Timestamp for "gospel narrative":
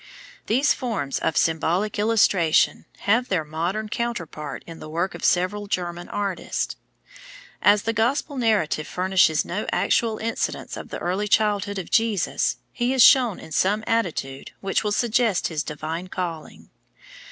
7.93-8.87